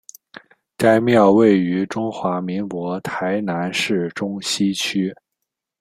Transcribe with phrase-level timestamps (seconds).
[0.77, 5.13] 该庙位于中华民国台南市中西区。